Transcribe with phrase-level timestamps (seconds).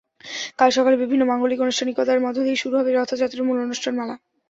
[0.59, 4.15] কাল সকালে বিভিন্ন মাঙ্গলিক আনুষ্ঠানিকতার মধ্য দিয়ে শুরু হবে রথযাত্রার মূল অনুষ্ঠানমালা।